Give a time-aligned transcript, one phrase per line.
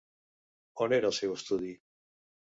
[0.85, 1.69] On era el seu estudi?